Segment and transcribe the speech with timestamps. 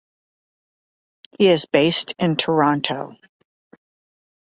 [1.37, 3.17] He is based in Toronto.